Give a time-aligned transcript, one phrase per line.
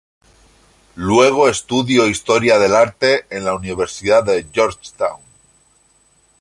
[0.95, 5.21] Luego estudio historia del arte en la Universidad de Georgetown.